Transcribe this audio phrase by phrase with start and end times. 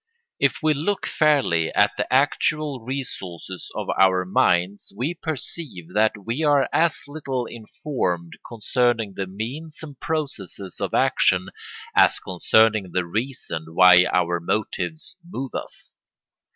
[0.39, 6.41] If we look fairly at the actual resources of our minds we perceive that we
[6.41, 11.49] are as little informed concerning the means and processes of action
[11.95, 15.93] as concerning the reason why our motives move us.